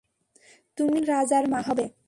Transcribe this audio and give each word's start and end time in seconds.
তুমি 0.77 0.97
একজন 0.97 1.09
রাজার 1.09 1.43
মা 1.47 1.59
হবে! 1.61 1.85